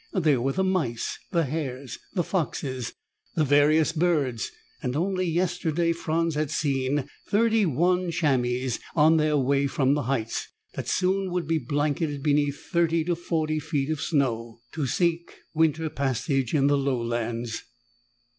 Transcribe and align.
There 0.13 0.41
were 0.41 0.53
the 0.53 0.63
mice, 0.63 1.19
the 1.29 1.45
hares, 1.45 1.99
the 2.15 2.23
foxes, 2.23 2.93
the 3.35 3.43
various 3.45 3.91
birds, 3.91 4.49
and 4.81 4.95
only 4.95 5.25
yesterday 5.27 5.93
Franz 5.93 6.33
had 6.33 6.49
seen 6.49 7.07
thirty 7.29 7.67
one 7.67 8.09
chamois 8.09 8.79
on 8.95 9.17
their 9.17 9.37
way 9.37 9.67
from 9.67 9.93
the 9.93 10.01
heights, 10.09 10.47
that 10.73 10.85
would 10.85 10.87
soon 10.87 11.45
be 11.45 11.59
blanketed 11.59 12.23
beneath 12.23 12.65
thirty 12.71 13.03
to 13.03 13.15
forty 13.15 13.59
feet 13.59 13.91
of 13.91 14.01
snow, 14.01 14.61
to 14.71 14.87
seek 14.87 15.35
winter 15.53 15.87
pasturage 15.87 16.55
in 16.55 16.65
the 16.65 16.79
lowlands. 16.79 17.61